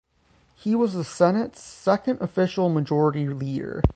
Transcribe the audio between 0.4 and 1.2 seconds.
He was the